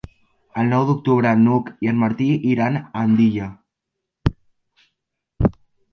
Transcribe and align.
El 0.61 0.69
nou 0.69 0.85
d'octubre 0.89 1.33
n'Hug 1.41 1.69
i 1.87 1.91
en 1.93 2.01
Martí 2.05 2.29
iran 2.53 2.79
a 2.79 2.83
Andilla. 3.03 3.53